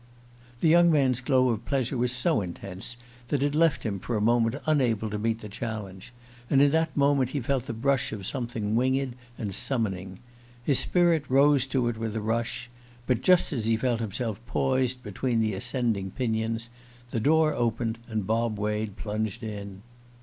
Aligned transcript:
The 0.61 0.67
young 0.67 0.89
man's 0.89 1.21
glow 1.21 1.49
of 1.49 1.63
pleasure 1.63 1.95
was 1.95 2.11
so 2.11 2.41
intense 2.41 2.97
that 3.27 3.43
it 3.43 3.53
left 3.53 3.83
him 3.85 3.99
for 3.99 4.17
a 4.17 4.19
moment 4.19 4.55
unable 4.65 5.11
to 5.11 5.19
meet 5.19 5.41
the 5.41 5.47
challenge; 5.47 6.11
and 6.49 6.59
in 6.59 6.71
that 6.71 6.97
moment 6.97 7.29
he 7.29 7.39
felt 7.39 7.67
the 7.67 7.73
brush 7.73 8.11
of 8.11 8.25
something 8.25 8.75
winged 8.75 9.13
and 9.37 9.53
summoning. 9.53 10.17
His 10.63 10.79
spirit 10.79 11.23
rose 11.29 11.67
to 11.67 11.87
it 11.87 11.99
with 11.99 12.15
a 12.15 12.19
rush; 12.19 12.67
but 13.05 13.21
just 13.21 13.53
as 13.53 13.65
he 13.67 13.77
felt 13.77 13.99
himself 13.99 14.43
poised 14.47 15.03
between 15.03 15.39
the 15.39 15.53
ascending 15.53 16.09
pinions, 16.09 16.71
the 17.11 17.19
door 17.19 17.53
opened 17.53 17.99
and 18.07 18.25
Bob 18.25 18.57
Wade 18.57 18.95
plunged 18.95 19.43
in. 19.43 19.83